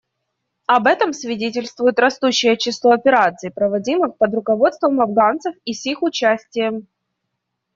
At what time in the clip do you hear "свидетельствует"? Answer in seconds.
1.13-1.99